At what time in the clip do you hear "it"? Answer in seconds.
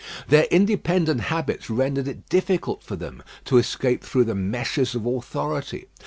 2.07-2.27